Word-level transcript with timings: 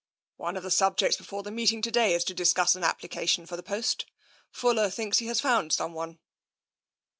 "One 0.37 0.57
of 0.57 0.63
the 0.63 0.71
subjects 0.71 1.15
before 1.15 1.43
the 1.43 1.51
meeting 1.51 1.79
to 1.83 1.91
day 1.91 2.15
is 2.15 2.23
to 2.23 2.33
discuss 2.33 2.75
an 2.75 2.83
application 2.83 3.45
for 3.45 3.55
the 3.55 3.61
post. 3.61 4.07
Fuller 4.49 4.89
thinks 4.89 5.19
he 5.19 5.27
has 5.27 5.39
found 5.39 5.71
some 5.71 5.93
one." 5.93 6.17